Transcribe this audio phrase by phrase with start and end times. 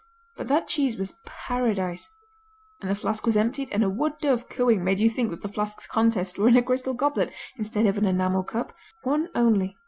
[0.35, 2.09] But that cheese was Paradise;
[2.81, 5.47] and the flask was emptied, and a wood dove cooing made you think that the
[5.47, 8.73] flask's contents were in a crystal goblet instead of an enamel cup...
[9.03, 9.77] one only